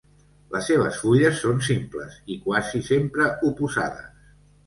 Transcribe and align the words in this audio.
Les 0.53 0.63
seves 0.69 0.95
fulles 1.01 1.41
són 1.43 1.59
simples 1.67 2.17
i 2.35 2.39
quasi 2.47 2.83
sempre 2.89 3.27
oposades. 3.51 4.11